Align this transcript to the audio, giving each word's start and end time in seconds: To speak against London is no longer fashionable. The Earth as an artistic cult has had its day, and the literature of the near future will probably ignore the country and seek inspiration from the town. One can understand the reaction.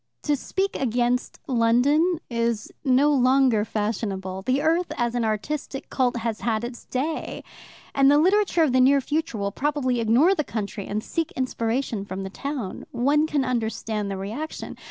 To 0.23 0.35
speak 0.35 0.75
against 0.81 1.39
London 1.45 2.19
is 2.27 2.71
no 2.83 3.13
longer 3.13 3.63
fashionable. 3.63 4.41
The 4.41 4.59
Earth 4.63 4.91
as 4.97 5.13
an 5.13 5.23
artistic 5.23 5.91
cult 5.91 6.17
has 6.17 6.41
had 6.41 6.63
its 6.63 6.85
day, 6.85 7.43
and 7.93 8.09
the 8.09 8.17
literature 8.17 8.63
of 8.63 8.73
the 8.73 8.81
near 8.81 8.99
future 8.99 9.37
will 9.37 9.51
probably 9.51 9.99
ignore 9.99 10.33
the 10.33 10.43
country 10.43 10.87
and 10.87 11.03
seek 11.03 11.31
inspiration 11.33 12.03
from 12.03 12.23
the 12.23 12.31
town. 12.31 12.87
One 12.89 13.27
can 13.27 13.45
understand 13.45 14.09
the 14.09 14.17
reaction. 14.17 14.75